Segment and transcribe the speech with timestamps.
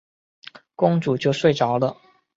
[0.75, 1.95] 公主就睡着了。